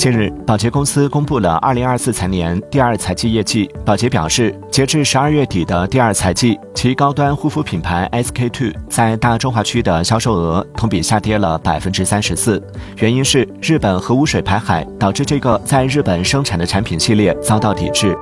[0.00, 3.70] 近日宝洁公司公布了二零二四财年第二财季业绩。
[3.84, 12.58] 宝洁表示截至十二月底的第二财季其高端护肤品牌 sk two 在大中华区的销售额同比下跌了百分之三十四。
[12.96, 18.16] 原因是日本核污水排海导致这个在日本生产的产品系列遭到抵制。